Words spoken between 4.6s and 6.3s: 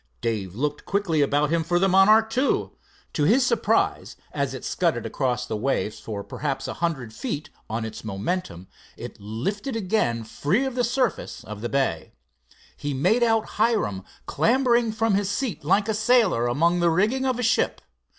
scudded across the waves for